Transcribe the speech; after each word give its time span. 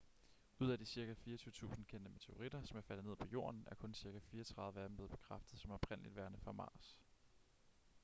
ud 0.59 0.69
af 0.71 0.77
de 0.79 0.85
cirka 0.85 1.13
24.000 1.27 1.83
kendte 1.83 2.09
meteoritter 2.11 2.63
som 2.65 2.77
er 2.77 2.81
faldet 2.81 3.05
ned 3.05 3.15
på 3.15 3.25
jorden 3.33 3.67
er 3.71 3.75
kun 3.75 3.93
cirka 3.93 4.19
34 4.19 4.79
af 4.81 4.89
dem 4.89 4.95
blevet 4.95 5.11
bekræftet 5.11 5.59
som 5.59 5.71
oprindeligt 5.71 6.15
værende 6.15 6.37
fra 6.39 6.51
mars 6.51 6.97